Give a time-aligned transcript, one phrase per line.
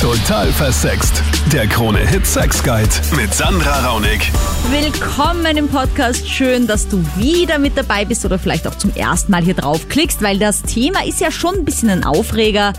[0.00, 1.22] Total versext.
[1.52, 4.32] Der Krone-Hit Sex Guide mit Sandra Raunig.
[4.70, 6.26] Willkommen im Podcast.
[6.26, 10.22] Schön, dass du wieder mit dabei bist oder vielleicht auch zum ersten Mal hier draufklickst,
[10.22, 12.72] weil das Thema ist ja schon ein bisschen ein Aufreger.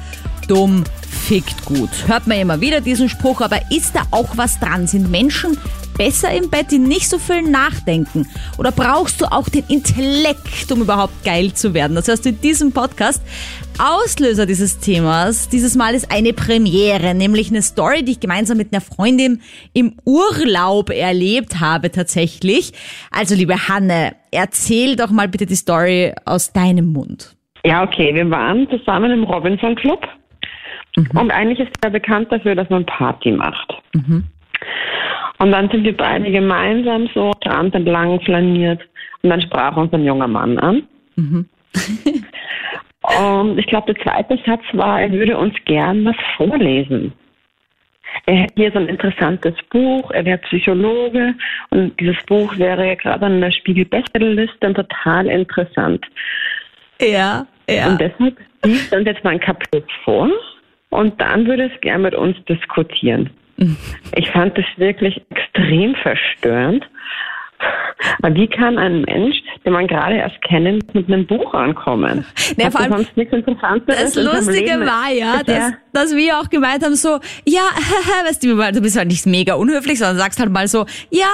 [0.48, 1.92] Dumm fickt gut.
[2.08, 4.88] Hört man immer wieder diesen Spruch, aber ist da auch was dran?
[4.88, 5.60] Sind Menschen
[6.02, 8.28] besser im Bett, die nicht so viel nachdenken?
[8.58, 11.94] Oder brauchst du auch den Intellekt, um überhaupt geil zu werden?
[11.94, 13.22] Das du in diesem Podcast.
[13.78, 18.74] Auslöser dieses Themas dieses Mal ist eine Premiere, nämlich eine Story, die ich gemeinsam mit
[18.74, 19.42] einer Freundin
[19.74, 22.74] im Urlaub erlebt habe tatsächlich.
[23.12, 27.36] Also liebe Hanne, erzähl doch mal bitte die Story aus deinem Mund.
[27.64, 28.14] Ja, okay.
[28.16, 30.02] Wir waren zusammen im Robinson Club.
[30.96, 33.72] Und eigentlich ist er bekannt dafür, dass man Party macht.
[35.42, 38.80] Und dann sind wir beide gemeinsam so Strand entlang flaniert.
[39.24, 40.84] Und dann sprach uns ein junger Mann an.
[43.48, 47.12] und ich glaube, der zweite Satz war, er würde uns gern was vorlesen.
[48.28, 51.34] Er hätte hier so ein interessantes Buch, er wäre Psychologe
[51.72, 56.06] und dieses Buch wäre gerade an der Spiegel-Bestsellerliste und total interessant.
[57.00, 57.88] Ja, ja.
[57.88, 60.30] Und deshalb liest er uns jetzt mal ein Kapitel vor
[60.90, 63.32] und dann würde es gern mit uns diskutieren.
[64.16, 66.86] Ich fand das wirklich extrem verstörend.
[68.34, 72.26] Wie kann ein Mensch, den man gerade erst kennt, mit einem Buch ankommen?
[72.66, 72.92] Hat vor allem
[73.86, 77.62] Das Lustige war ja, dass, dass wir auch gemeint haben, so, ja,
[78.28, 81.28] weißt du, du bist halt nicht mega unhöflich, sondern sagst halt mal so, ja,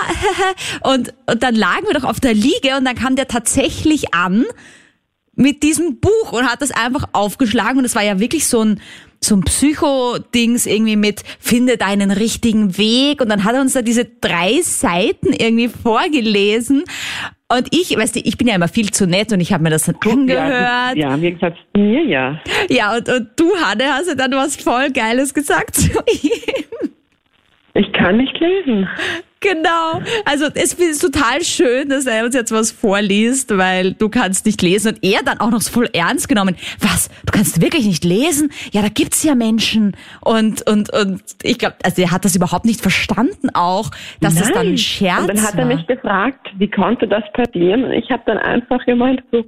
[0.83, 4.43] und, und dann lagen wir doch auf der Liege und dann kam der tatsächlich an
[5.35, 8.81] mit diesem Buch und hat das einfach aufgeschlagen und es war ja wirklich so ein
[9.23, 13.81] so ein Psycho-Dings irgendwie mit finde deinen richtigen Weg und dann hat er uns da
[13.81, 16.83] diese drei Seiten irgendwie vorgelesen
[17.49, 19.69] und ich, weißt du, ich bin ja immer viel zu nett und ich habe mir
[19.69, 20.97] das dann angehört.
[20.97, 22.41] Ja, ja, wie gesagt, mir ja.
[22.69, 26.89] Ja, und, und du, Hanne, hast ja dann was voll Geiles gesagt zu ihm.
[27.77, 28.89] Ich kann nicht lesen.
[29.39, 30.01] Genau.
[30.25, 34.61] Also es ist total schön, dass er uns jetzt was vorliest, weil du kannst nicht
[34.63, 36.55] lesen und er dann auch noch so voll ernst genommen.
[36.79, 37.09] Was?
[37.25, 38.51] Du kannst wirklich nicht lesen?
[38.71, 39.95] Ja, da gibt's ja Menschen.
[40.21, 43.91] Und, und, und ich glaube, also er hat das überhaupt nicht verstanden auch,
[44.21, 45.75] dass das dann ein Scherz Und dann hat er war.
[45.75, 47.83] mich gefragt, wie konnte das passieren?
[47.83, 49.45] Und ich habe dann einfach gemeint, so,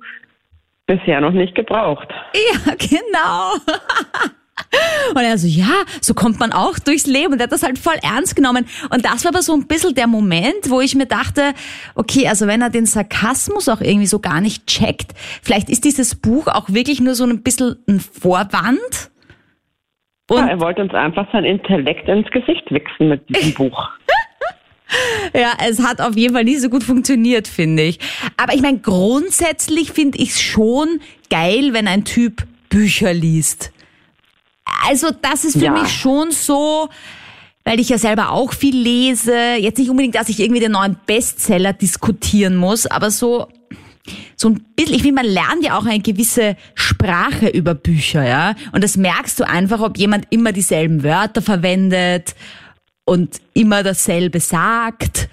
[0.85, 2.07] bisher noch nicht gebraucht.
[2.33, 3.53] Ja, genau.
[5.15, 7.33] Und er so, ja, so kommt man auch durchs Leben.
[7.33, 8.65] Und er hat das halt voll ernst genommen.
[8.89, 11.53] Und das war aber so ein bisschen der Moment, wo ich mir dachte,
[11.95, 16.15] okay, also wenn er den Sarkasmus auch irgendwie so gar nicht checkt, vielleicht ist dieses
[16.15, 19.11] Buch auch wirklich nur so ein bisschen ein Vorwand.
[20.29, 23.89] Und Ja, er wollte uns einfach sein Intellekt ins Gesicht wichsen mit diesem Buch.
[25.35, 27.99] Ja, es hat auf jeden Fall nicht so gut funktioniert, finde ich.
[28.37, 30.99] Aber ich meine, grundsätzlich finde ich es schon
[31.29, 33.71] geil, wenn ein Typ Bücher liest.
[34.87, 35.71] Also das ist für Ja.
[35.71, 36.89] mich schon so,
[37.63, 39.35] weil ich ja selber auch viel lese.
[39.59, 43.47] Jetzt nicht unbedingt, dass ich irgendwie den neuen Bestseller diskutieren muss, aber so
[44.35, 48.55] so ein bisschen, ich finde, man lernt ja auch eine gewisse Sprache über Bücher, ja.
[48.71, 52.33] Und das merkst du einfach, ob jemand immer dieselben Wörter verwendet
[53.05, 55.29] und immer dasselbe sagt.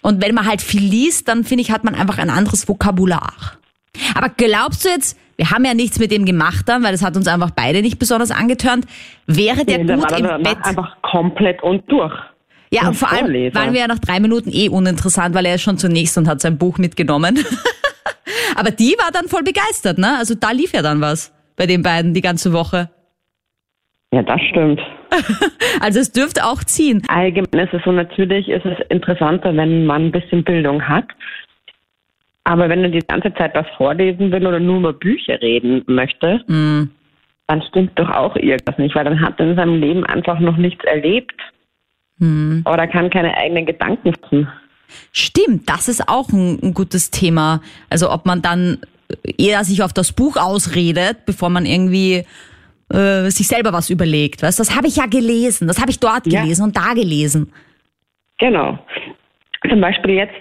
[0.00, 3.32] Und wenn man halt viel liest, dann finde ich, hat man einfach ein anderes Vokabular.
[4.14, 7.16] Aber glaubst du jetzt, wir haben ja nichts mit dem gemacht dann, weil das hat
[7.16, 8.86] uns einfach beide nicht besonders angetörnt,
[9.26, 10.58] wäre der Nee, der gut im Bett?
[10.64, 12.14] einfach komplett und durch.
[12.70, 15.62] Ja, und vor allem waren wir ja nach drei Minuten eh uninteressant, weil er ist
[15.62, 17.38] schon zunächst und hat sein Buch mitgenommen.
[18.56, 20.16] Aber die war dann voll begeistert, ne?
[20.18, 22.90] Also da lief ja dann was bei den beiden die ganze Woche.
[24.12, 24.80] Ja, das stimmt.
[25.80, 27.02] Also es dürfte auch ziehen.
[27.08, 31.04] Allgemein ist es so, natürlich ist es interessanter, wenn man ein bisschen Bildung hat.
[32.48, 36.42] Aber wenn er die ganze Zeit was vorlesen will oder nur über Bücher reden möchte,
[36.46, 36.88] Mm.
[37.46, 40.56] dann stimmt doch auch irgendwas nicht, weil dann hat er in seinem Leben einfach noch
[40.56, 41.34] nichts erlebt.
[42.18, 42.60] Mm.
[42.64, 44.48] Oder kann keine eigenen Gedanken fassen.
[45.12, 47.60] Stimmt, das ist auch ein, ein gutes Thema.
[47.90, 48.78] Also ob man dann
[49.36, 52.24] eher sich auf das Buch ausredet, bevor man irgendwie
[52.90, 54.42] äh, sich selber was überlegt.
[54.42, 56.40] Weißt, das habe ich ja gelesen, das habe ich dort Ja.
[56.40, 57.52] gelesen und da gelesen.
[58.38, 58.78] Genau.
[59.68, 60.34] Zum Beispiel jetzt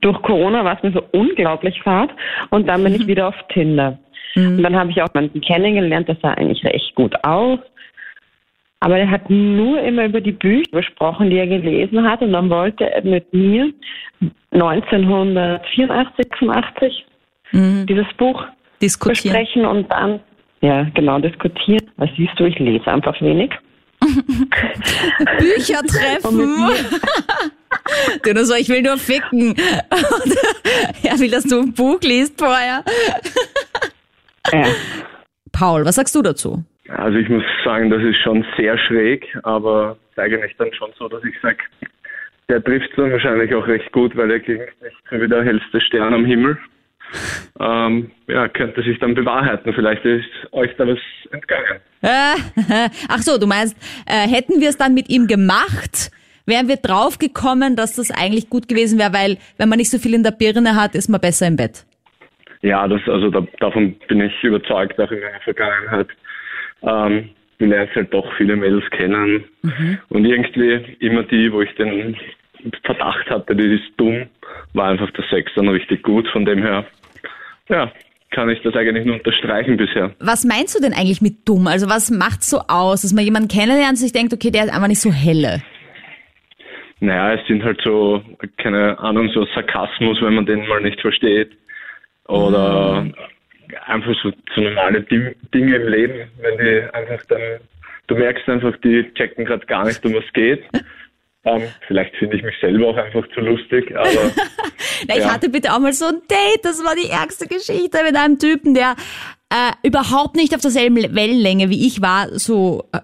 [0.00, 2.10] durch Corona war es mir so unglaublich fad
[2.50, 3.98] und dann bin ich wieder auf Tinder.
[4.36, 7.58] Und dann habe ich auch jemanden kennengelernt, der sah eigentlich recht gut aus.
[8.80, 12.22] Aber er hat nur immer über die Bücher gesprochen, die er gelesen hat.
[12.22, 13.72] Und dann wollte er mit mir
[14.52, 17.06] 1984, 85
[17.52, 18.44] dieses Buch
[18.80, 19.32] Diskutieren.
[19.32, 20.20] besprechen und dann,
[20.60, 21.90] ja, genau, diskutieren.
[21.96, 23.50] Was siehst du, ich lese einfach wenig.
[25.38, 26.38] Bücher treffen.
[28.22, 29.50] du nur so, ich will nur ficken.
[29.50, 30.36] Und
[31.02, 32.84] er will, dass du ein Buch liest vorher.
[34.52, 34.66] Ja.
[35.52, 36.64] Paul, was sagst du dazu?
[36.88, 41.22] Also ich muss sagen, das ist schon sehr schräg, aber eigentlich dann schon so, dass
[41.24, 41.58] ich sage,
[42.48, 45.80] der trifft dann wahrscheinlich auch recht gut, weil er klingt nicht so wie der hellste
[45.80, 46.58] Stern am Himmel.
[47.60, 49.72] Ähm, ja, könnte sich dann bewahrheiten.
[49.72, 50.98] Vielleicht ist euch da was
[51.32, 51.80] entgangen.
[53.08, 53.76] Ach so, du meinst,
[54.06, 56.10] äh, hätten wir es dann mit ihm gemacht,
[56.46, 60.14] wären wir draufgekommen, dass das eigentlich gut gewesen wäre, weil wenn man nicht so viel
[60.14, 61.84] in der Birne hat, ist man besser im Bett.
[62.62, 66.08] Ja, das, also da, davon bin ich überzeugt, auch in meiner Vergangenheit.
[66.82, 69.98] Ähm, du lernst halt doch viele Mädels kennen mhm.
[70.08, 72.16] und irgendwie immer die, wo ich den
[72.84, 74.26] Verdacht hatte, die ist dumm,
[74.74, 76.26] war einfach der Sex dann richtig gut.
[76.28, 76.84] Von dem her,
[77.68, 77.92] ja,
[78.30, 80.14] kann ich das eigentlich nur unterstreichen bisher.
[80.20, 81.66] Was meinst du denn eigentlich mit dumm?
[81.66, 84.72] Also was macht so aus, dass man jemanden kennenlernt und sich denkt, okay, der ist
[84.72, 85.62] einfach nicht so helle?
[87.00, 88.22] Naja, es sind halt so,
[88.56, 91.52] keine Ahnung, so Sarkasmus, wenn man den mal nicht versteht.
[92.26, 93.14] Oder mhm.
[93.86, 97.40] einfach so, so normale Dinge im Leben, wenn die einfach dann,
[98.08, 100.64] du merkst einfach, die checken gerade gar nicht, um was geht.
[101.44, 104.10] Um, vielleicht finde ich mich selber auch einfach zu lustig, aber.
[105.08, 105.32] Na, ich ja.
[105.32, 108.74] hatte bitte auch mal so ein Date, das war die ärgste Geschichte mit einem Typen,
[108.74, 108.96] der
[109.50, 113.00] äh, überhaupt nicht auf derselben Wellenlänge wie ich war, so äh,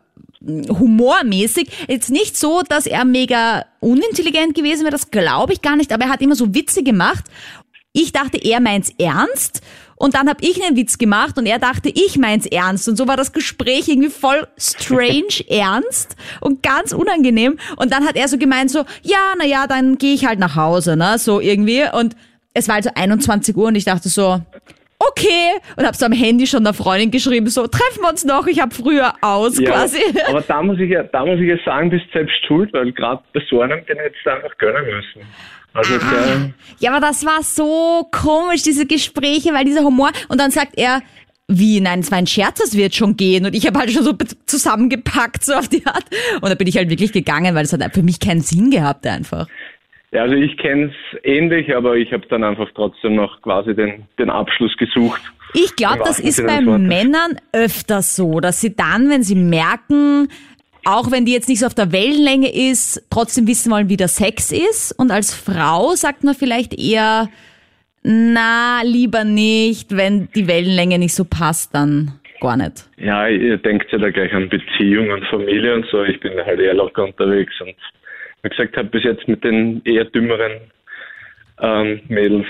[0.69, 1.87] humormäßig.
[1.89, 6.05] Jetzt nicht so, dass er mega unintelligent gewesen wäre, das glaube ich gar nicht, aber
[6.05, 7.25] er hat immer so Witze gemacht.
[7.93, 9.63] Ich dachte, er meint's ernst
[9.97, 12.89] und dann habe ich einen Witz gemacht und er dachte, ich meins ernst.
[12.89, 17.59] Und so war das Gespräch irgendwie voll strange ernst und ganz unangenehm.
[17.77, 20.57] Und dann hat er so gemeint, so, ja, na ja, dann gehe ich halt nach
[20.57, 21.19] Hause, ne?
[21.19, 21.85] So irgendwie.
[21.93, 22.17] Und
[22.55, 24.41] es war also 21 Uhr und ich dachte so,
[24.99, 25.61] okay.
[25.77, 28.61] Und habe so am Handy schon der Freundin geschrieben, so, treffen wir uns noch, ich
[28.61, 30.01] habe früher aus ja, quasi.
[30.29, 33.23] Aber da muss ich ja, da muss ich ja sagen, bist selbst schuld, weil gerade
[33.33, 35.29] bei so einem, den hättest du einfach gönnen müssen.
[35.75, 40.11] Also ah, ja, aber das war so komisch, diese Gespräche, weil dieser Humor.
[40.29, 41.03] Und dann sagt er,
[41.49, 43.45] wie, nein, es war ein Scherz, es wird schon gehen.
[43.45, 44.13] Und ich habe halt schon so
[44.47, 46.05] zusammengepackt, so auf die Art.
[46.41, 49.07] Und da bin ich halt wirklich gegangen, weil es hat für mich keinen Sinn gehabt
[49.07, 49.49] einfach.
[50.13, 54.05] Ja, also ich kenne es ähnlich, aber ich habe dann einfach trotzdem noch quasi den,
[54.17, 55.21] den Abschluss gesucht.
[55.55, 60.29] Ich glaube, das ist bei Männern öfter so, dass sie dann, wenn sie merken,
[60.85, 64.09] auch wenn die jetzt nicht so auf der Wellenlänge ist, trotzdem wissen wollen, wie der
[64.09, 64.93] Sex ist.
[64.93, 67.29] Und als Frau sagt man vielleicht eher,
[68.03, 72.89] na, lieber nicht, wenn die Wellenlänge nicht so passt, dann gar nicht.
[72.99, 76.05] Ja, ihr denkt ja da gleich an Beziehung und Familie und so.
[76.05, 77.75] Ich bin halt eher locker unterwegs und
[78.43, 80.53] wie gesagt, habe bis jetzt mit den eher dümmeren
[81.61, 82.47] ähm, Mädels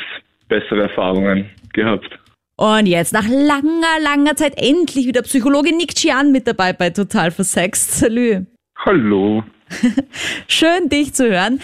[0.48, 2.18] bessere Erfahrungen gehabt.
[2.56, 7.30] Und jetzt nach langer, langer Zeit endlich wieder Psychologe Nick Chian mit dabei bei Total
[7.32, 7.98] Versext.
[7.98, 8.46] Salü.
[8.84, 9.42] Hallo.
[10.46, 11.60] Schön, dich zu hören.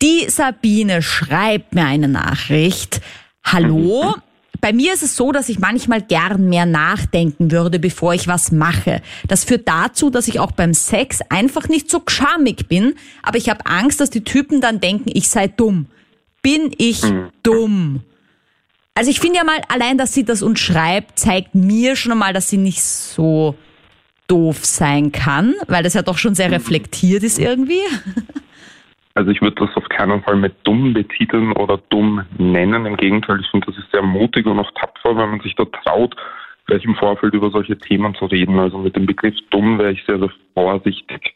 [0.00, 3.00] Die Sabine schreibt mir eine Nachricht.
[3.44, 4.16] Hallo.
[4.60, 8.50] Bei mir ist es so, dass ich manchmal gern mehr nachdenken würde, bevor ich was
[8.50, 9.00] mache.
[9.28, 13.48] Das führt dazu, dass ich auch beim Sex einfach nicht so schamig bin, aber ich
[13.48, 15.86] habe Angst, dass die Typen dann denken, ich sei dumm.
[16.42, 17.28] Bin ich mhm.
[17.42, 18.00] dumm?
[18.94, 22.32] Also ich finde ja mal, allein, dass sie das uns schreibt, zeigt mir schon einmal,
[22.32, 23.56] dass sie nicht so
[24.28, 27.80] doof sein kann, weil das ja doch schon sehr reflektiert ist irgendwie.
[29.14, 32.86] Also ich würde das auf keinen Fall mit dumm betiteln oder dumm nennen.
[32.86, 35.66] Im Gegenteil, ich finde, das ist sehr mutig und auch tapfer, wenn man sich da
[35.66, 36.16] traut,
[36.64, 38.58] gleich im Vorfeld über solche Themen zu reden.
[38.58, 41.34] Also mit dem Begriff dumm wäre ich sehr, sehr vorsichtig.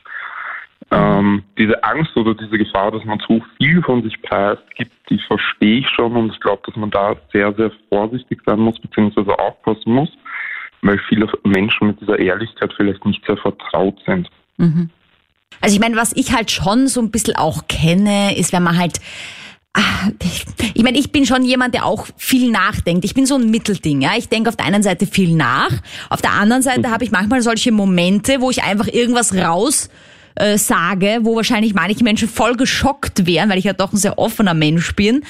[0.90, 5.80] Ähm, diese Angst oder diese Gefahr, dass man zu viel von sich preisgibt, die verstehe
[5.80, 9.92] ich schon und ich glaube, dass man da sehr, sehr vorsichtig sein muss, beziehungsweise aufpassen
[9.92, 10.10] muss,
[10.82, 14.28] weil viele Menschen mit dieser Ehrlichkeit vielleicht nicht sehr vertraut sind.
[14.58, 14.90] Mhm.
[15.60, 18.78] Also ich meine, was ich halt schon so ein bisschen auch kenne, ist, wenn man
[18.78, 19.00] halt
[19.74, 20.10] ah,
[20.74, 23.04] ich meine, ich bin schon jemand, der auch viel nachdenkt.
[23.04, 24.00] Ich bin so ein Mittelding.
[24.02, 24.12] Ja?
[24.16, 25.70] Ich denke auf der einen Seite viel nach,
[26.10, 26.90] auf der anderen Seite mhm.
[26.90, 29.90] habe ich manchmal solche Momente, wo ich einfach irgendwas raus
[30.36, 34.18] äh, sage, wo wahrscheinlich manche Menschen voll geschockt wären, weil ich ja doch ein sehr
[34.18, 35.24] offener Mensch bin.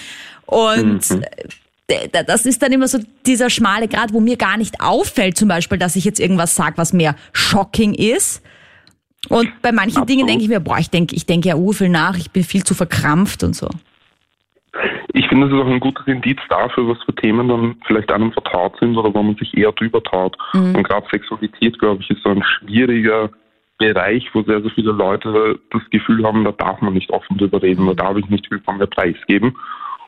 [0.47, 1.23] Und mhm.
[1.89, 5.49] Äh, das ist dann immer so dieser schmale Grad, wo mir gar nicht auffällt, zum
[5.49, 8.43] Beispiel, dass ich jetzt irgendwas sage, was mehr shocking ist.
[9.29, 10.09] Und bei manchen Absolut.
[10.09, 12.45] Dingen denke ich mir, boah, ich denke, ich denke ja ur viel nach, ich bin
[12.45, 13.69] viel zu verkrampft und so.
[15.15, 18.33] Ich finde, das ist auch ein gutes Indiz dafür, was für Themen dann vielleicht einem
[18.33, 20.37] vertraut sind oder wo man sich eher drüber traut.
[20.53, 20.75] Mhm.
[20.75, 23.31] Und gerade Sexualität, glaube ich, ist so ein schwieriger
[23.78, 27.62] Bereich, wo sehr, sehr viele Leute das Gefühl haben, da darf man nicht offen drüber
[27.62, 29.56] reden, da darf ich nicht viel von mir preisgeben.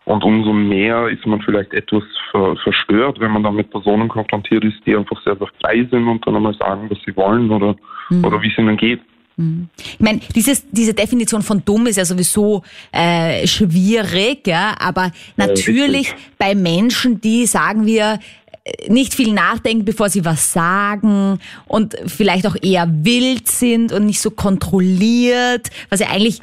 [0.04, 4.64] Und umso mehr ist man vielleicht etwas ver verstört, wenn man dann mit Personen konfrontiert
[4.64, 7.76] ist, die einfach sehr, sehr frei sind und dann einmal sagen, was sie wollen oder,
[8.08, 8.24] mhm.
[8.24, 9.02] oder wie es ihnen geht.
[9.36, 9.68] Mhm.
[9.76, 16.08] Ich meine, dieses, diese Definition von dumm ist ja sowieso äh, schwierig, ja, aber natürlich
[16.08, 18.18] ja, bei Menschen, die, sagen wir,
[18.88, 24.20] nicht viel nachdenken, bevor sie was sagen und vielleicht auch eher wild sind und nicht
[24.20, 26.40] so kontrolliert, was ja eigentlich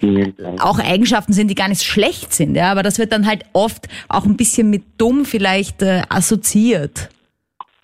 [0.60, 3.88] auch Eigenschaften sind, die gar nicht schlecht sind, ja, aber das wird dann halt oft
[4.10, 7.10] auch ein bisschen mit dumm vielleicht äh, assoziiert.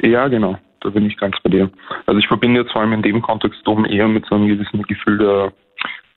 [0.01, 0.57] Ja, genau.
[0.81, 1.69] Da bin ich ganz bei dir.
[2.07, 4.81] Also ich verbinde jetzt vor allem in dem Kontext dumm eher mit so einem gewissen
[4.83, 5.53] Gefühl der,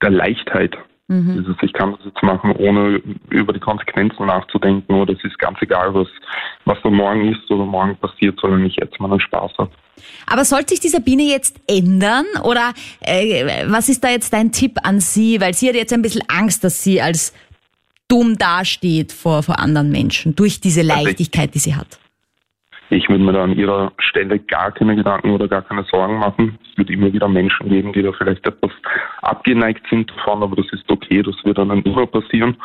[0.01, 0.75] der Leichtheit.
[1.07, 1.37] Mhm.
[1.37, 5.61] Dieses, ich kann das jetzt machen, ohne über die Konsequenzen nachzudenken oder es ist ganz
[5.61, 6.07] egal, was,
[6.65, 9.71] was da morgen ist oder morgen passiert, sondern ich jetzt mal einen Spaß habe.
[10.25, 14.79] Aber sollte sich die Sabine jetzt ändern oder äh, was ist da jetzt dein Tipp
[14.83, 15.39] an sie?
[15.39, 17.33] Weil sie hat jetzt ein bisschen Angst, dass sie als
[18.07, 21.99] dumm dasteht vor, vor anderen Menschen durch diese Leichtigkeit, die sie hat.
[22.89, 26.59] Ich würde mir da an ihrer Stelle gar keine Gedanken oder gar keine Sorgen machen.
[26.71, 28.71] Es wird immer wieder Menschen geben, die da vielleicht etwas
[29.21, 32.55] abgeneigt sind davon, aber das ist okay, das wird dann immer passieren.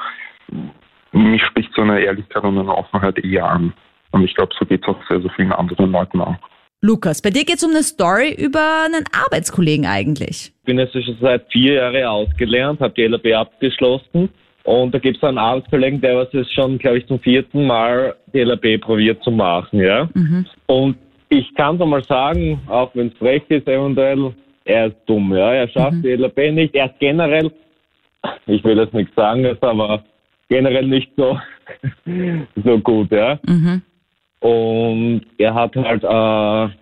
[1.12, 3.73] Mich spricht so eine Ehrlichkeit und eine Offenheit eher an.
[4.12, 6.37] Und ich glaube, so geht es auch sehr, sehr vielen anderen Leuten auch.
[6.83, 10.53] Lukas, bei dir geht es um eine Story über einen Arbeitskollegen eigentlich.
[10.61, 14.31] Ich bin jetzt schon seit vier Jahren ausgelernt, habe die LAB abgeschlossen
[14.71, 18.15] und da gibt es einen Arbeitskollegen, der was jetzt schon, glaube ich, zum vierten Mal
[18.33, 20.09] die LAB probiert zu machen, ja.
[20.15, 20.47] Mhm.
[20.67, 20.97] Und
[21.29, 24.33] ich kann doch mal sagen, auch wenn es frech ist eventuell,
[24.65, 25.55] er ist dumm, ja.
[25.55, 26.03] Er schafft mhm.
[26.03, 26.73] die LAB nicht.
[26.77, 27.50] Er ist generell,
[28.47, 30.05] ich will jetzt nichts sagen, aber
[30.49, 31.37] generell nicht so,
[32.65, 33.41] so gut, ja.
[33.49, 33.83] Mhm.
[34.39, 36.75] Und er hat halt äh,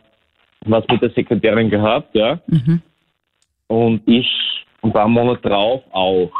[0.67, 2.39] was mit der Sekretärin gehabt, ja.
[2.49, 2.83] Mhm.
[3.69, 4.29] Und ich
[4.83, 6.31] ein paar Monate drauf auch.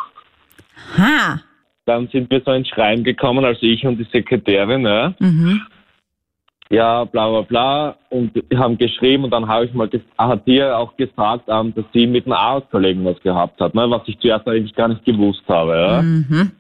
[0.97, 1.41] Ha.
[1.87, 5.15] Dann sind wir so ins Schreiben gekommen, also ich und die Sekretärin, ja.
[5.19, 5.63] Mhm.
[6.71, 7.97] Ja, bla bla bla.
[8.11, 12.07] Und haben geschrieben und dann habe ich mal, hat sie auch gesagt, ähm, dass sie
[12.07, 15.73] mit einem Arbeitskollegen was gehabt hat, ne, was ich zuerst eigentlich gar nicht gewusst habe.
[15.73, 16.03] Ja.
[16.03, 16.53] Mhm.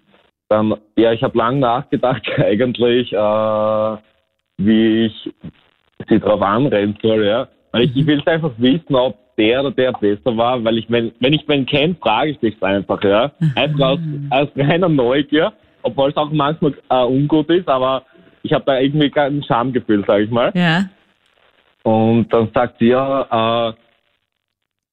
[0.48, 3.96] Dann, ja, ich habe lange nachgedacht eigentlich, äh,
[4.56, 5.30] wie ich
[6.08, 7.48] sie darauf anrennen soll, ja.
[7.72, 11.12] Weil ich, ich will einfach wissen, ob der oder der besser war, weil ich, wenn,
[11.20, 13.30] wenn ich wen kenne, frage ich dich einfach, ja.
[13.54, 13.98] Einfach aus,
[14.30, 15.52] aus reiner Neugier,
[15.82, 18.02] obwohl es auch manchmal äh, ungut ist, aber
[18.42, 20.52] ich habe da irgendwie kein Schamgefühl, sage ich mal.
[20.54, 20.84] Ja.
[21.84, 23.72] Und dann sagt sie ja, äh,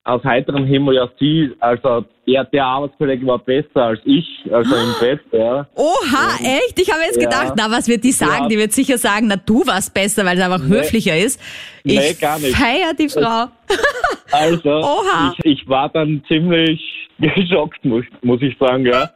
[0.05, 4.93] aus heiterem Himmel, ja, sie, also der, der Arbeitskollege war besser als ich, also im
[4.99, 5.67] Bett, ja.
[5.73, 6.79] Oha, und, echt?
[6.79, 7.23] Ich habe jetzt ja.
[7.23, 8.43] gedacht, na, was wird die sagen?
[8.43, 8.47] Ja.
[8.49, 10.77] Die wird sicher sagen, na, du warst besser, weil es einfach nee.
[10.77, 11.41] höflicher ist.
[11.83, 12.55] Ich nee, gar nicht.
[12.55, 13.47] feier die Frau.
[14.31, 15.33] Also, Oha.
[15.39, 16.79] Ich, ich war dann ziemlich
[17.17, 19.09] geschockt, muss, muss ich sagen, ja.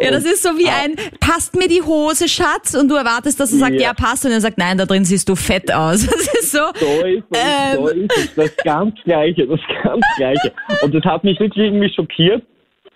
[0.00, 2.74] Ja, das ist so wie ein, passt mir die Hose, Schatz?
[2.74, 4.24] Und du erwartest, dass er sagt, ja, ja passt.
[4.24, 6.06] Und er sagt, nein, da drin siehst du fett aus.
[6.20, 6.58] Das ist so.
[6.74, 8.34] So ist es, ähm, so ist es.
[8.34, 10.52] Das ganz Gleiche, das ganz Gleiche.
[10.82, 12.42] Und das hat mich wirklich irgendwie schockiert.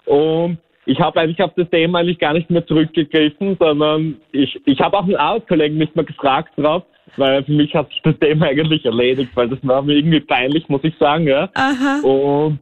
[0.04, 4.80] Und ich habe eigentlich auf das Thema eigentlich gar nicht mehr zurückgegriffen, sondern ich, ich
[4.80, 6.82] habe auch einen Arbeitskollegen nicht mehr gefragt drauf,
[7.16, 10.68] weil für mich hat sich das Thema eigentlich erledigt, weil das war mir irgendwie peinlich,
[10.68, 11.48] muss ich sagen, ja.
[11.54, 12.00] Aha.
[12.02, 12.58] Und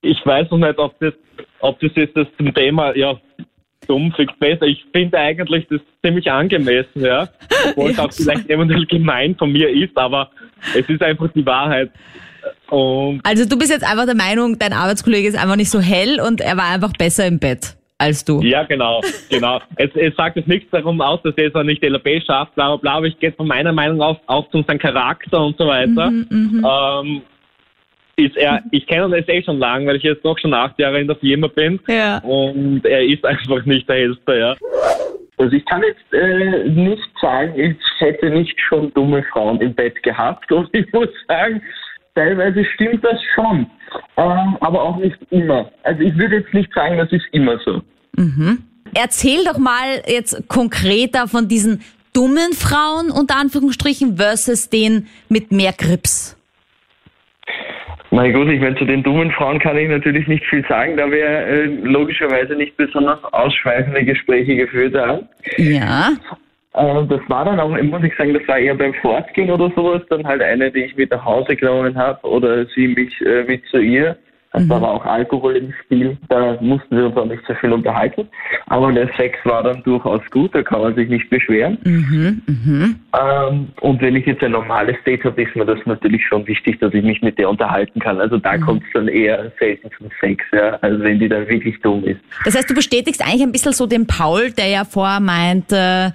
[0.00, 1.14] ich weiß noch nicht, ob das,
[1.60, 3.18] ob das jetzt das zum Thema, ja,
[3.86, 4.66] dumm fix besser.
[4.66, 7.28] Ich finde eigentlich das ziemlich angemessen, ja.
[7.70, 10.30] Obwohl es auch vielleicht eventuell gemein von mir ist, aber
[10.74, 11.90] es ist einfach die Wahrheit.
[12.70, 16.20] Und also du bist jetzt einfach der Meinung, dein Arbeitskollege ist einfach nicht so hell
[16.20, 18.42] und er war einfach besser im Bett als du.
[18.42, 19.60] Ja, genau, genau.
[19.76, 22.76] es, es sagt jetzt nichts darum aus, dass er es nicht LAB schafft, bla bla
[22.76, 26.10] bla, aber ich gehe von meiner Meinung aus auch zu seinem Charakter und so weiter.
[26.10, 26.66] Mhm, mhm.
[26.68, 27.22] ähm,
[28.16, 30.78] ist er, ich kenne ihn jetzt eh schon lange, weil ich jetzt doch schon acht
[30.78, 31.80] Jahre in der Firma bin.
[31.88, 32.18] Ja.
[32.18, 34.56] Und er ist einfach nicht der Hellste, ja.
[35.38, 40.00] Also ich kann jetzt äh, nicht sagen, ich hätte nicht schon dumme Frauen im Bett
[40.02, 40.52] gehabt.
[40.52, 41.62] Und ich muss sagen,
[42.14, 43.66] teilweise stimmt das schon.
[44.16, 45.70] Ähm, aber auch nicht immer.
[45.82, 47.82] Also ich würde jetzt nicht sagen, das ist immer so.
[48.16, 48.62] Mhm.
[48.94, 55.72] Erzähl doch mal jetzt konkreter von diesen dummen Frauen unter Anführungsstrichen versus den mit mehr
[55.72, 56.36] Grips.
[58.14, 61.10] Na gut, ich meine, zu den dummen Frauen kann ich natürlich nicht viel sagen, da
[61.10, 65.26] wir äh, logischerweise nicht besonders ausschweifende Gespräche geführt haben.
[65.56, 66.10] Ja.
[66.74, 70.02] Äh, das war dann auch, muss ich sagen, das war eher beim Fortgehen oder sowas,
[70.10, 73.64] dann halt eine, die ich mit nach Hause genommen habe oder sie mich äh, mit
[73.70, 74.18] zu ihr.
[74.54, 74.84] Es war mhm.
[74.84, 78.28] auch Alkohol im Spiel, da mussten wir uns auch nicht so viel unterhalten.
[78.66, 81.78] Aber der Sex war dann durchaus gut, da kann man sich nicht beschweren.
[81.84, 82.88] Mhm, mh.
[83.18, 86.78] ähm, und wenn ich jetzt ein normales Date habe, ist mir das natürlich schon wichtig,
[86.80, 88.20] dass ich mich mit der unterhalten kann.
[88.20, 88.60] Also da mhm.
[88.60, 92.20] kommt es dann eher selten zum Sex, ja, also wenn die dann wirklich dumm ist.
[92.44, 96.12] Das heißt, du bestätigst eigentlich ein bisschen so den Paul, der ja vorher meinte,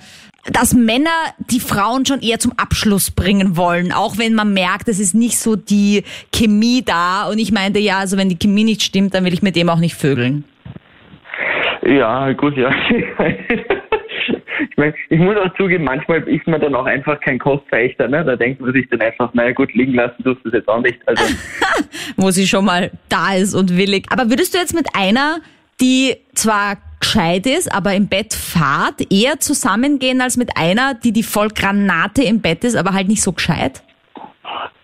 [0.52, 1.10] dass Männer
[1.52, 5.38] die Frauen schon eher zum Abschluss bringen wollen, auch wenn man merkt, es ist nicht
[5.38, 7.30] so die Chemie da.
[7.30, 9.70] Und ich meinte, ja, also wenn die Chemie nicht stimmt, dann will ich mit dem
[9.70, 10.46] auch nicht vögeln.
[11.86, 12.70] Ja, gut, ja.
[12.90, 18.26] ich meine, ich muss auch zugeben, manchmal ist man dann auch einfach kein Kostverächter, ne?
[18.26, 20.82] Da denkt man sich dann einfach, naja gut, liegen lassen tust du es jetzt auch
[20.82, 21.00] nicht.
[21.06, 21.24] Also.
[22.18, 24.06] Wo sie schon mal da ist und willig.
[24.10, 25.38] Aber würdest du jetzt mit einer,
[25.80, 26.78] die zwar
[27.08, 32.42] gescheit ist, aber im Bett fahrt, eher zusammengehen als mit einer, die die Vollgranate im
[32.42, 33.82] Bett ist, aber halt nicht so gescheit?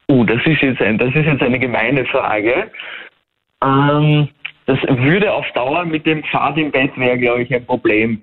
[0.09, 2.71] Uh, das ist jetzt, ein, das ist jetzt eine gemeine Frage.
[3.63, 4.29] Ähm,
[4.65, 8.21] das würde auf Dauer mit dem Pfad im Bett wäre, glaube ich, ein Problem.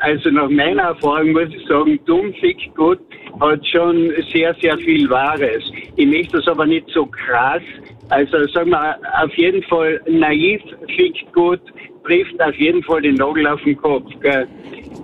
[0.00, 3.00] Also nach meiner Erfahrung muss ich sagen, dumm fickt gut
[3.40, 5.64] hat schon sehr, sehr viel Wahres.
[5.96, 7.62] Ich möchte das aber nicht so krass.
[8.10, 10.62] Also sagen wir auf jeden Fall naiv
[10.94, 11.60] fickt gut,
[12.04, 14.10] trifft auf jeden Fall den Nagel auf den Kopf.
[14.20, 14.46] Gell?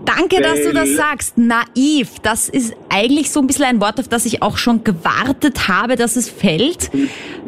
[0.05, 1.39] Danke, Weil, dass du das sagst.
[1.39, 5.69] Naiv, das ist eigentlich so ein bisschen ein Wort, auf das ich auch schon gewartet
[5.69, 6.91] habe, dass es fällt.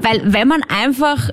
[0.00, 1.30] Weil wenn man einfach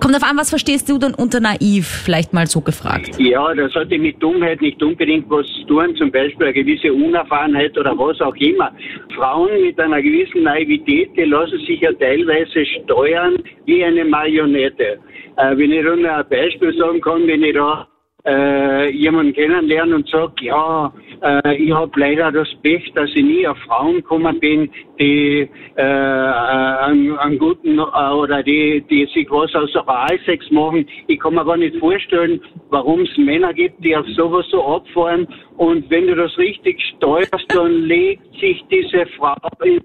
[0.00, 3.18] Kommt auf an, was verstehst du denn unter naiv, vielleicht mal so gefragt?
[3.18, 7.96] Ja, das hat mit Dummheit nicht unbedingt was tun, zum Beispiel eine gewisse Unerfahrenheit oder
[7.98, 8.70] was auch immer.
[9.16, 14.98] Frauen mit einer gewissen Naivität, die lassen sich ja teilweise steuern wie eine Marionette.
[15.36, 17.86] Äh, wenn ich dann ein Beispiel sagen kann, wenn ich da
[18.28, 20.92] äh, jemanden kennenlernen und sagt, ja,
[21.22, 24.70] äh, ich habe leider das Pech, dass ich nie auf Frauen gekommen bin,
[25.00, 30.86] die äh, einen, einen guten äh, oder die, die sich was aus Oralsex machen.
[31.06, 35.26] Ich kann mir gar nicht vorstellen, warum es Männer gibt, die auf sowas so abfahren.
[35.56, 39.80] Und wenn du das richtig steuerst, dann legt sich diese Frau in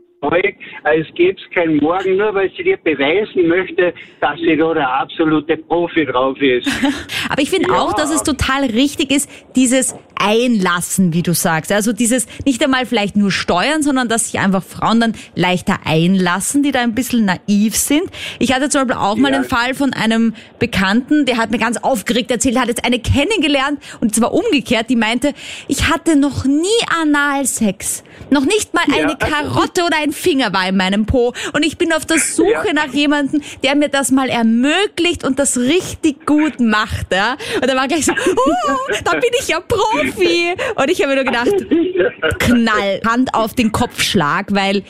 [0.84, 4.89] als gäbe es keinen Morgen, nur weil sie dir beweisen möchte, dass sie da der
[4.89, 6.70] absolute Profi drauf ist.
[7.30, 7.80] Aber ich finde ja.
[7.80, 11.72] auch, dass es total richtig ist, dieses Einlassen, wie du sagst.
[11.72, 16.63] Also dieses nicht einmal vielleicht nur steuern, sondern dass sich einfach Frauen dann leichter einlassen,
[16.63, 18.03] die da ein bisschen naiv sind.
[18.39, 19.39] Ich hatte zum Beispiel auch mal ja.
[19.39, 23.80] den Fall von einem Bekannten, der hat mir ganz aufgeregt erzählt, hat jetzt eine kennengelernt
[24.00, 25.34] und zwar umgekehrt, die meinte,
[25.68, 26.68] ich hatte noch nie
[27.01, 28.03] Analsex.
[28.30, 29.15] Noch nicht mal eine ja.
[29.15, 31.34] Karotte oder ein Finger war in meinem Po.
[31.53, 32.74] Und ich bin auf der Suche ja.
[32.74, 37.12] nach jemandem, der mir das mal ermöglicht und das richtig gut macht.
[37.12, 37.38] Ja?
[37.55, 40.53] Und da war gleich so, uh, da bin ich ja Profi.
[40.75, 44.83] Und ich habe mir nur gedacht, Knall, Hand auf den Kopfschlag, weil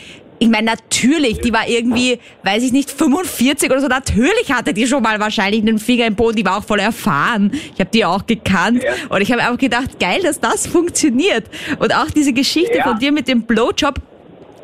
[0.43, 3.87] ich meine, natürlich, die war irgendwie, weiß ich nicht, 45 oder so.
[3.87, 6.35] Natürlich hatte die schon mal wahrscheinlich einen Finger im Boden.
[6.35, 7.51] Die war auch voll erfahren.
[7.73, 8.83] Ich habe die auch gekannt.
[8.83, 8.91] Ja.
[9.07, 11.45] Und ich habe einfach gedacht, geil, dass das funktioniert.
[11.79, 12.83] Und auch diese Geschichte ja.
[12.83, 14.01] von dir mit dem Blowjob,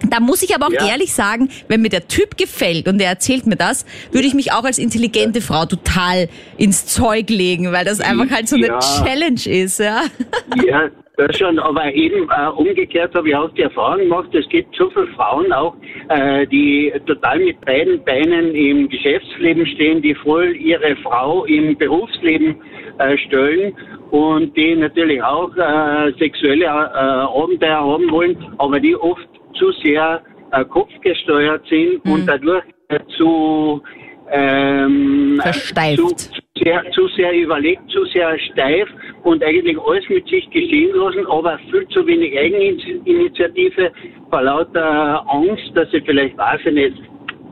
[0.10, 0.88] da muss ich aber auch ja.
[0.88, 4.52] ehrlich sagen, wenn mir der Typ gefällt und er erzählt mir das, würde ich mich
[4.52, 8.80] auch als intelligente Frau total ins Zeug legen, weil das einfach halt so eine ja.
[8.80, 10.04] Challenge ist, ja.
[10.66, 14.74] Ja, das schon, aber eben äh, umgekehrt habe ich auch die Erfahrung gemacht, es gibt
[14.76, 15.76] so viele Frauen auch,
[16.08, 22.56] äh, die total mit beiden Beinen im Geschäftsleben stehen, die voll ihre Frau im Berufsleben
[23.00, 23.74] äh, stellen
[24.12, 29.28] und die natürlich auch äh, sexuelle äh, Abenteuer haben wollen, aber die oft
[29.60, 32.12] zu sehr äh, kopfgesteuert sind mhm.
[32.12, 33.82] und dadurch äh, zu,
[34.32, 36.00] ähm, Versteift.
[36.00, 38.88] Zu, zu, sehr, zu sehr überlegt, zu sehr steif
[39.24, 43.92] und eigentlich alles mit sich geschehen lassen, aber viel zu wenig Eigeninitiative
[44.30, 46.98] vor lauter Angst, dass sie vielleicht, weiß ich nicht,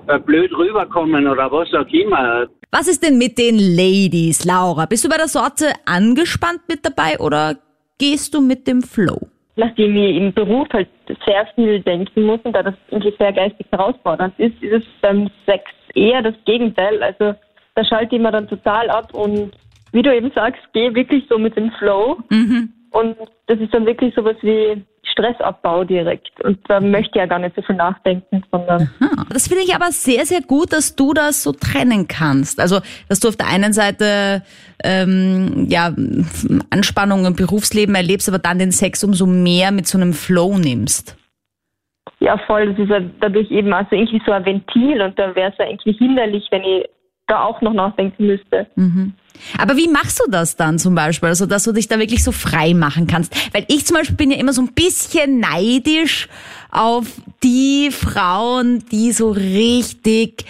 [0.07, 2.47] äh, blöd rüberkommen oder was auch immer.
[2.71, 4.85] Was ist denn mit den Ladies, Laura?
[4.85, 7.57] Bist du bei der Sorte angespannt mit dabei oder
[7.97, 9.27] gehst du mit dem Flow?
[9.57, 10.87] nachdem ich im Beruf halt
[11.25, 15.29] sehr viel denken muss und da das irgendwie sehr geistig herausfordernd ist, ist es beim
[15.45, 17.01] Sex eher das Gegenteil.
[17.01, 17.35] Also
[17.75, 19.51] da schalte ich mir dann total ab und
[19.91, 22.17] wie du eben sagst, gehe wirklich so mit dem Flow.
[22.29, 22.73] Mhm.
[22.91, 23.17] Und
[23.47, 24.83] das ist dann wirklich sowas wie
[25.17, 26.29] Stressabbau direkt.
[26.43, 28.89] Und da möchte ich ja gar nicht so viel nachdenken, sondern.
[28.99, 29.25] Aha.
[29.31, 32.59] Das finde ich aber sehr, sehr gut, dass du das so trennen kannst.
[32.59, 34.43] Also, dass du auf der einen Seite
[34.83, 35.93] ähm, ja
[36.69, 41.17] Anspannung im Berufsleben erlebst, aber dann den Sex umso mehr mit so einem Flow nimmst.
[42.19, 42.73] Ja, voll.
[42.73, 45.65] Das ist ja dadurch eben also irgendwie so ein Ventil und da wäre es ja
[45.65, 46.85] irgendwie hinderlich, wenn ich
[47.27, 48.67] da auch noch nachdenken müsste.
[48.75, 49.13] Mhm.
[49.57, 51.29] Aber wie machst du das dann zum Beispiel?
[51.29, 53.35] Also, dass du dich da wirklich so frei machen kannst?
[53.53, 56.27] Weil ich zum Beispiel bin ja immer so ein bisschen neidisch
[56.71, 57.05] auf
[57.43, 60.45] die Frauen, die so richtig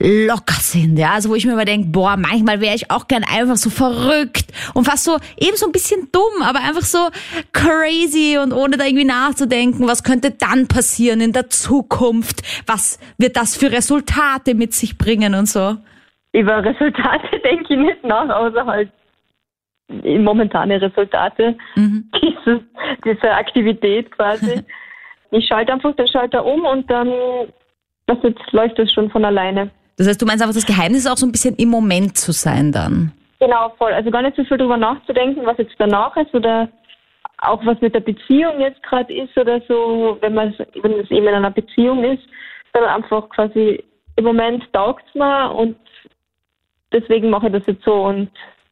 [0.00, 3.24] locker sind, ja, also wo ich mir immer denke, boah, manchmal wäre ich auch gern
[3.24, 7.10] einfach so verrückt und fast so eben so ein bisschen dumm, aber einfach so
[7.52, 13.36] crazy und ohne da irgendwie nachzudenken, was könnte dann passieren in der Zukunft, was wird
[13.36, 15.76] das für Resultate mit sich bringen und so
[16.32, 18.90] über Resultate denke ich nicht nach, außer halt
[19.88, 22.10] momentane Resultate mhm.
[22.22, 22.60] dieses,
[23.04, 24.62] dieser Aktivität quasi.
[25.30, 27.12] ich schalte einfach den Schalter um und dann
[28.06, 29.70] das jetzt läuft es schon von alleine.
[29.96, 32.32] Das heißt, du meinst einfach, das Geheimnis ist auch so ein bisschen im Moment zu
[32.32, 33.12] sein dann?
[33.38, 33.92] Genau, voll.
[33.92, 36.68] Also gar nicht so viel drüber nachzudenken, was jetzt danach ist oder
[37.38, 41.26] auch was mit der Beziehung jetzt gerade ist oder so, wenn man wenn es eben
[41.26, 42.22] in einer Beziehung ist,
[42.72, 43.82] dann einfach quasi
[44.16, 45.76] im Moment taugt es mir und
[46.92, 48.28] deswegen mache ich das jetzt so und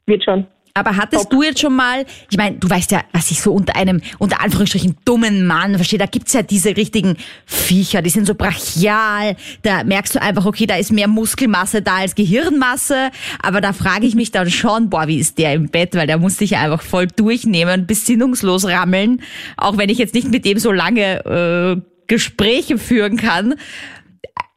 [0.06, 0.46] wird schon.
[0.74, 3.74] Aber hattest du jetzt schon mal, ich meine, du weißt ja, was ich so unter
[3.74, 8.35] einem, unter Anführungsstrichen, dummen Mann verstehe, da gibt's ja diese richtigen Viecher, die sind so
[8.35, 13.11] brachial, da merkst du einfach, okay, da ist mehr Muskelmasse da als Gehirnmasse,
[13.42, 16.18] aber da frage ich mich dann schon, boah, wie ist der im Bett, weil der
[16.18, 19.22] muss dich ja einfach voll durchnehmen, besinnungslos rammeln,
[19.56, 23.54] auch wenn ich jetzt nicht mit dem so lange äh, Gespräche führen kann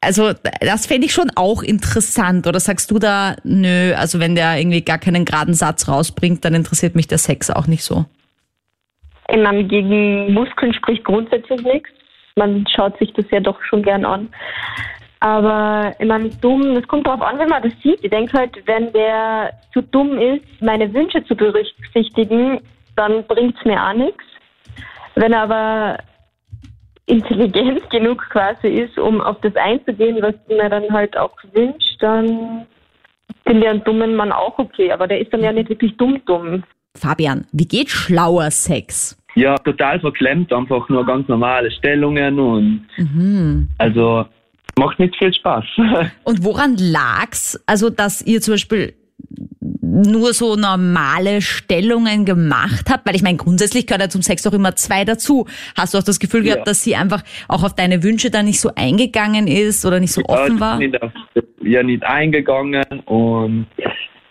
[0.04, 2.46] also das fände ich schon auch interessant.
[2.46, 6.54] Oder sagst du da, nö, also wenn der irgendwie gar keinen geraden Satz rausbringt, dann
[6.54, 8.04] interessiert mich der Sex auch nicht so?
[9.28, 11.90] Ich meine, gegen Muskeln spricht grundsätzlich nichts.
[12.36, 14.28] Man schaut sich das ja doch schon gern an.
[15.20, 17.98] Aber ich meine, dumm, das kommt darauf an, wenn man das sieht.
[18.02, 22.60] Ich denke halt, wenn der zu dumm ist, meine Wünsche zu berücksichtigen,
[22.96, 24.22] dann bringt es mir auch nichts.
[25.14, 25.98] Wenn er aber
[27.06, 32.66] intelligent genug quasi ist, um auf das einzugehen, was man dann halt auch wünscht, dann
[33.46, 34.90] finde ich einen dummen Mann auch okay.
[34.92, 36.64] Aber der ist dann ja nicht wirklich dumm-dumm.
[36.96, 39.18] Fabian, wie geht schlauer Sex?
[39.34, 43.68] Ja, total verklemmt, einfach nur ganz normale Stellungen und mhm.
[43.78, 44.26] also
[44.78, 45.64] macht nicht viel Spaß.
[46.24, 47.60] Und woran lag's?
[47.66, 48.94] Also, dass ihr zum Beispiel
[49.94, 53.06] nur so normale Stellungen gemacht habt?
[53.06, 55.46] Weil ich meine, grundsätzlich gehört ja zum Sex doch immer zwei dazu.
[55.76, 56.64] Hast du auch das Gefühl gehabt, ja.
[56.64, 60.20] dass sie einfach auch auf deine Wünsche da nicht so eingegangen ist oder nicht so
[60.22, 60.78] ja, offen war?
[60.78, 61.12] Nicht auf,
[61.62, 63.66] ja, nicht eingegangen und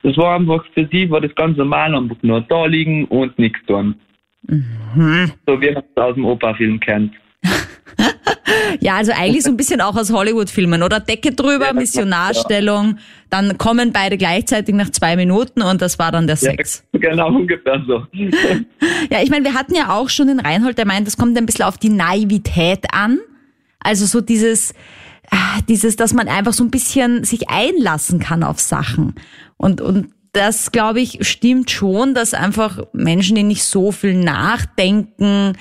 [0.04, 3.60] das war einfach für sie war das ganz normal, einfach nur da liegen und nichts
[3.66, 3.96] tun.
[4.48, 5.32] Mhm.
[5.48, 7.14] So wie man es aus dem Opa-Film kennt.
[8.80, 11.00] Ja, also eigentlich so ein bisschen auch aus Hollywood-Filmen, oder?
[11.00, 12.98] Decke drüber, ja, Missionarstellung,
[13.30, 16.84] dann kommen beide gleichzeitig nach zwei Minuten und das war dann der Sex.
[16.94, 18.06] Ja, genau, ungefähr so.
[19.12, 21.46] ja, ich meine, wir hatten ja auch schon den Reinhold, der meint, das kommt ein
[21.46, 23.20] bisschen auf die Naivität an.
[23.80, 24.74] Also so dieses,
[25.32, 29.16] ah, dieses, dass man einfach so ein bisschen sich einlassen kann auf Sachen.
[29.58, 35.54] Und, und das, glaube ich, stimmt schon, dass einfach Menschen, die nicht so viel nachdenken,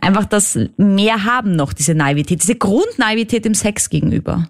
[0.00, 4.48] einfach das mehr haben noch, diese Naivität, diese Grundnaivität dem Sex gegenüber.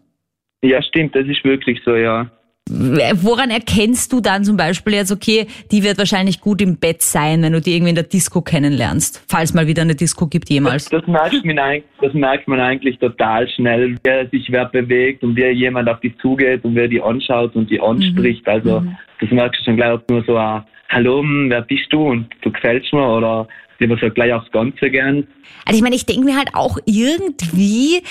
[0.62, 2.30] Ja, stimmt, das ist wirklich so, ja.
[2.66, 7.42] Woran erkennst du dann zum Beispiel jetzt, okay, die wird wahrscheinlich gut im Bett sein,
[7.42, 10.88] wenn du die irgendwie in der Disco kennenlernst, falls mal wieder eine Disco gibt jemals?
[10.88, 15.22] Das, das, merkt, man eigentlich, das merkt man eigentlich total schnell, wer sich wer bewegt
[15.22, 18.46] und wer jemand auf die zugeht und wer die anschaut und die anspricht.
[18.46, 18.52] Mhm.
[18.52, 18.96] Also mhm.
[19.20, 22.28] das merkst du schon gleich, ob nur so ein Hallo, hm, wer bist du und
[22.42, 23.48] du gefällst mir oder
[23.80, 25.26] die was halt gleich aufs Ganze gern.
[25.64, 28.02] Also ich meine, ich denke mir halt auch irgendwie,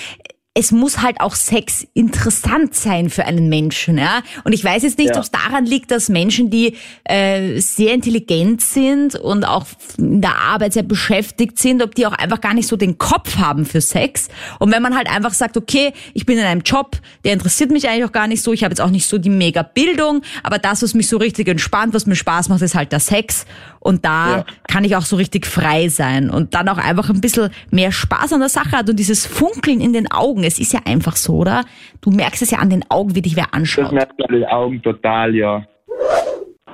[0.55, 4.21] es muss halt auch Sex interessant sein für einen Menschen, ja.
[4.43, 5.15] Und ich weiß jetzt nicht, ja.
[5.15, 9.65] ob es daran liegt, dass Menschen, die äh, sehr intelligent sind und auch
[9.97, 13.37] in der Arbeit sehr beschäftigt sind, ob die auch einfach gar nicht so den Kopf
[13.37, 14.27] haben für Sex.
[14.59, 17.89] Und wenn man halt einfach sagt, okay, ich bin in einem Job, der interessiert mich
[17.89, 20.59] eigentlich auch gar nicht so, ich habe jetzt auch nicht so die mega Bildung, aber
[20.59, 23.47] das, was mich so richtig entspannt, was mir Spaß macht, ist halt der Sex.
[23.79, 24.45] Und da ja.
[24.69, 28.31] kann ich auch so richtig frei sein und dann auch einfach ein bisschen mehr Spaß
[28.31, 30.42] an der Sache hat und dieses Funkeln in den Augen.
[30.45, 31.65] Es ist ja einfach so, oder?
[32.01, 33.85] Du merkst es ja an den Augen, wie dich wer anschaut.
[33.85, 35.65] Das merkt man an den Augen total, ja.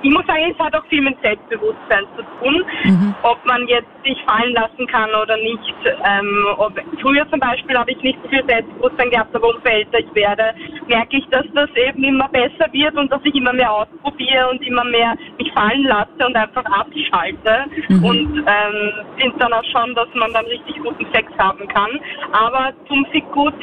[0.02, 3.14] Ich muss sagen, es hat auch viel mit Selbstbewusstsein zu tun, mhm.
[3.22, 5.74] ob man jetzt sich fallen lassen kann oder nicht.
[6.04, 9.98] Ähm, ob, früher zum Beispiel habe ich nicht so viel Selbstbewusstsein gehabt, aber umso älter
[9.98, 10.54] ich werde,
[10.88, 14.62] merke ich, dass das eben immer besser wird und dass ich immer mehr ausprobiere und
[14.66, 17.66] immer mehr mich fallen lasse und einfach abschalte.
[17.88, 18.04] Mhm.
[18.04, 21.90] Und ähm, finde dann auch schon, dass man dann richtig guten Sex haben kann.
[22.32, 23.54] Aber zum sich gut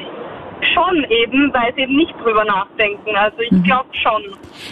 [0.74, 3.16] schon eben, weil sie eben nicht drüber nachdenken.
[3.16, 3.64] Also ich mhm.
[3.64, 4.22] glaube schon.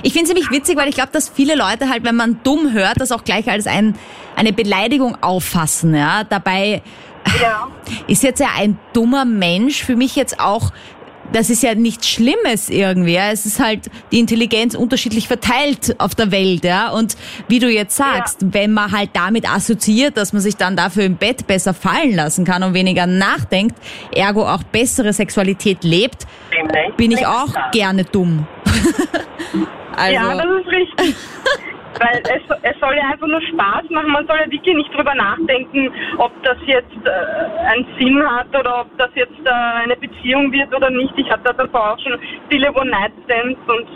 [0.04, 2.74] Ich finde es nämlich witzig, weil ich glaube, dass viele Leute halt, wenn man dumm
[2.74, 3.96] hört, das auch gleich als ein,
[4.36, 5.96] eine Beleidigung auffassen.
[5.96, 6.24] Ja?
[6.24, 6.82] Dabei
[7.42, 7.68] ja.
[8.08, 10.72] ist jetzt ja ein dummer Mensch für mich jetzt auch
[11.32, 13.16] das ist ja nichts Schlimmes irgendwie.
[13.16, 16.92] Es ist halt die Intelligenz unterschiedlich verteilt auf der Welt, ja.
[16.92, 17.16] Und
[17.48, 18.48] wie du jetzt sagst, ja.
[18.52, 22.46] wenn man halt damit assoziiert, dass man sich dann dafür im Bett besser fallen lassen
[22.46, 23.76] kann und weniger nachdenkt,
[24.14, 26.26] ergo auch bessere Sexualität lebt,
[26.98, 28.48] bin ich auch gerne dumm.
[29.96, 30.14] also.
[30.14, 31.16] Ja, das ist richtig.
[32.00, 34.12] Weil es, es soll ja einfach nur Spaß machen.
[34.12, 38.82] Man soll ja wirklich nicht drüber nachdenken, ob das jetzt äh, einen Sinn hat oder
[38.82, 41.14] ob das jetzt äh, eine Beziehung wird oder nicht.
[41.18, 43.88] Ich hatte davor auch schon viele One-Night-Stands und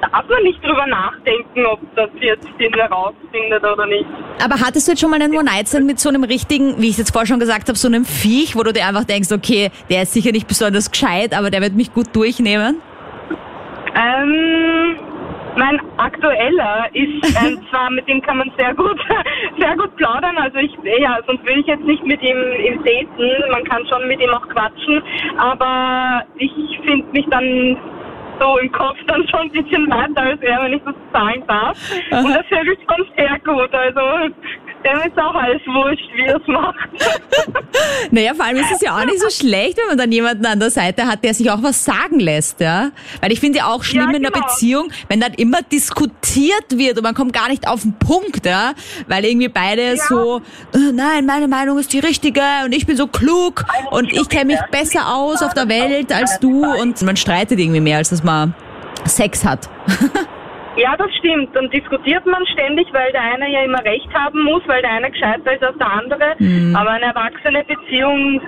[0.00, 4.06] darf man nicht drüber nachdenken, ob das jetzt den herausfindet oder nicht.
[4.42, 6.98] Aber hattest du jetzt schon mal einen One-Night-Stand mit so einem richtigen, wie ich es
[6.98, 10.02] jetzt vorher schon gesagt habe, so einem Viech, wo du dir einfach denkst, okay, der
[10.02, 12.82] ist sicher nicht besonders gescheit, aber der wird mich gut durchnehmen?
[13.94, 14.96] Ähm,
[15.56, 18.98] Mein aktueller ist äh, zwar, mit dem kann man sehr gut,
[19.58, 20.36] sehr gut plaudern.
[20.38, 23.50] Also ich, ja, sonst will ich jetzt nicht mit ihm, ihm daten.
[23.50, 25.02] Man kann schon mit ihm auch quatschen.
[25.38, 27.76] Aber ich finde mich dann
[28.40, 31.78] so im Kopf dann schon ein bisschen weiter als er, wenn ich das sagen darf.
[32.10, 32.20] Aha.
[32.20, 33.74] Und das höre ich schon sehr gut.
[33.74, 34.34] Also
[34.84, 36.88] dem ist auch alles wurscht, wie er es macht.
[38.10, 40.58] naja, vor allem ist es ja auch nicht so schlecht, wenn man dann jemanden an
[40.58, 42.90] der Seite hat, der sich auch was sagen lässt, ja.
[43.20, 44.16] Weil ich finde ja auch schlimm ja, genau.
[44.16, 44.46] in der genau.
[44.46, 48.72] Beziehung, wenn dann immer diskutiert wird und man kommt gar nicht auf den Punkt, ja.
[49.06, 49.96] Weil irgendwie beide ja.
[49.96, 50.38] so,
[50.74, 54.46] äh, nein, meine Meinung ist die richtige und ich bin so klug und ich kenne
[54.46, 58.22] mich besser aus auf der Welt als du und man streitet irgendwie mehr, als dass
[58.22, 58.54] man
[59.04, 59.68] Sex hat.
[60.80, 61.54] Ja, das stimmt.
[61.54, 65.10] Dann diskutiert man ständig, weil der eine ja immer recht haben muss, weil der eine
[65.10, 66.34] gescheiter ist als der andere.
[66.38, 66.74] Mhm.
[66.74, 68.40] Aber eine erwachsene Beziehung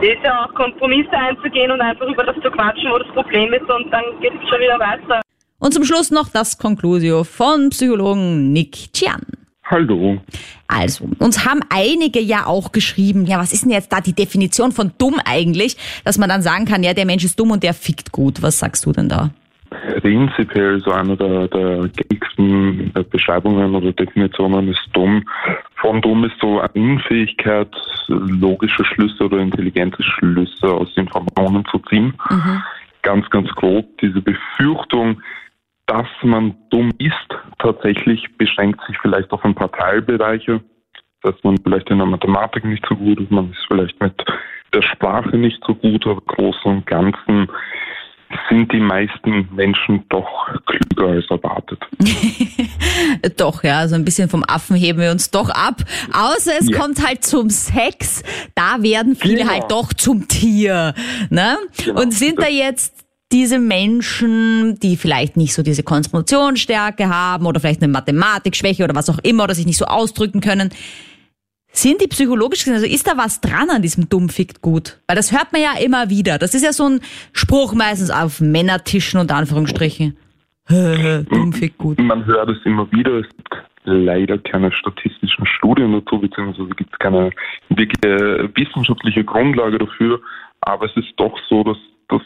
[0.00, 3.70] ist ja auch Kompromisse einzugehen und einfach über das zu quatschen, wo das Problem ist
[3.70, 5.20] und dann geht es schon wieder weiter.
[5.60, 9.20] Und zum Schluss noch das Conclusio von Psychologen Nick Chian.
[9.64, 10.18] Hallo.
[10.66, 14.72] Also, uns haben einige ja auch geschrieben, ja, was ist denn jetzt da die Definition
[14.72, 17.74] von dumm eigentlich, dass man dann sagen kann, ja, der Mensch ist dumm und der
[17.74, 18.42] fickt gut.
[18.42, 19.30] Was sagst du denn da?
[19.70, 25.24] Prinzipiell so einer der, der gängigsten Beschreibungen oder Definitionen ist dumm.
[25.76, 27.68] Von dumm ist so eine Unfähigkeit,
[28.08, 32.14] logische Schlüsse oder intelligente Schlüsse aus Informationen zu ziehen.
[32.30, 32.62] Mhm.
[33.02, 35.22] Ganz, ganz grob diese Befürchtung,
[35.86, 37.14] dass man dumm ist,
[37.58, 40.60] tatsächlich beschränkt sich vielleicht auf ein paar Teilbereiche.
[41.22, 44.14] Dass man vielleicht in der Mathematik nicht so gut ist, man ist vielleicht mit
[44.72, 47.48] der Sprache nicht so gut, aber großen und ganzen
[48.48, 50.28] sind die meisten Menschen doch
[50.66, 51.80] klüger als erwartet.
[53.36, 55.82] doch, ja, so ein bisschen vom Affen heben wir uns doch ab.
[56.12, 56.78] Außer es ja.
[56.78, 58.22] kommt halt zum Sex,
[58.54, 59.50] da werden viele genau.
[59.50, 60.94] halt doch zum Tier.
[61.30, 61.56] Ne?
[61.84, 62.00] Genau.
[62.00, 67.82] Und sind da jetzt diese Menschen, die vielleicht nicht so diese Konzentrationsstärke haben oder vielleicht
[67.82, 70.70] eine Mathematikschwäche oder was auch immer oder sich nicht so ausdrücken können,
[71.72, 74.98] sind die psychologisch gesehen, also ist da was dran an diesem Dummfickt gut?
[75.06, 76.38] Weil das hört man ja immer wieder.
[76.38, 77.00] Das ist ja so ein
[77.32, 80.16] Spruch meistens auf Männertischen und Anführungsstrichen.
[80.68, 81.98] Dummfickt gut.
[81.98, 83.20] Man hört es immer wieder.
[83.20, 83.48] Es gibt
[83.84, 87.30] leider keine statistischen Studien dazu, beziehungsweise gibt es keine
[87.70, 90.20] wirkliche wissenschaftliche Grundlage dafür.
[90.60, 91.78] Aber es ist doch so, dass,
[92.08, 92.22] dass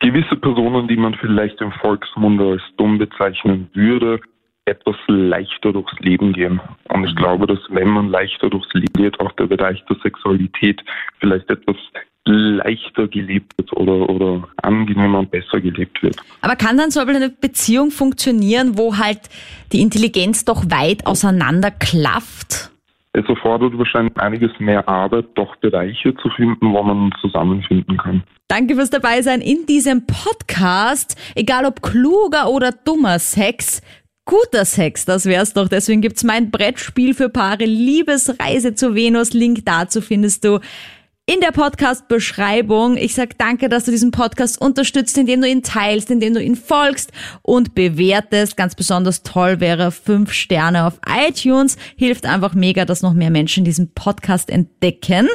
[0.00, 4.20] gewisse Personen, die man vielleicht im Volksmunde als dumm bezeichnen würde,
[4.64, 6.60] etwas leichter durchs Leben gehen.
[6.88, 10.80] Und ich glaube, dass wenn man leichter durchs Leben geht, auch der Bereich der Sexualität
[11.18, 11.76] vielleicht etwas
[12.24, 16.16] leichter gelebt wird oder, oder angenehmer und besser gelebt wird.
[16.40, 19.20] Aber kann dann so eine Beziehung funktionieren, wo halt
[19.72, 22.70] die Intelligenz doch weit auseinander klafft?
[23.14, 28.22] Es erfordert wahrscheinlich einiges mehr Arbeit, doch Bereiche zu finden, wo man zusammenfinden kann.
[28.48, 31.20] Danke fürs Dabeisein in diesem Podcast.
[31.34, 33.82] Egal ob kluger oder dummer Sex,
[34.24, 35.68] Guter Sex, das wär's doch.
[35.68, 39.32] Deswegen gibt's mein Brettspiel für Paare Liebesreise zu Venus.
[39.32, 40.60] Link dazu findest du
[41.26, 42.96] in der Podcast-Beschreibung.
[42.96, 46.56] Ich sag danke, dass du diesen Podcast unterstützt, indem du ihn teilst, indem du ihn
[46.56, 47.10] folgst
[47.42, 48.56] und bewertest.
[48.56, 51.76] Ganz besonders toll wäre fünf Sterne auf iTunes.
[51.96, 55.28] Hilft einfach mega, dass noch mehr Menschen diesen Podcast entdecken.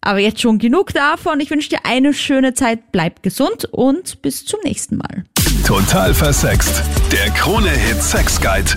[0.00, 1.40] Aber jetzt schon genug davon.
[1.40, 2.92] Ich wünsche dir eine schöne Zeit.
[2.92, 5.24] Bleib gesund und bis zum nächsten Mal.
[5.64, 6.82] Total versext.
[7.10, 8.72] Der Krone-Hit Sex Guide.